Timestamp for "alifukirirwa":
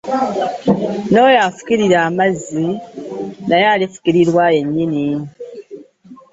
3.73-4.43